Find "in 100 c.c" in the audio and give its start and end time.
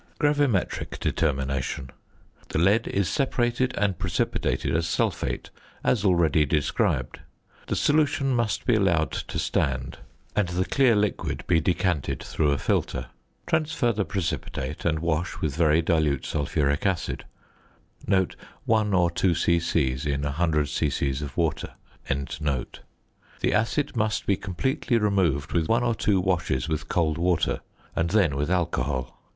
20.11-21.09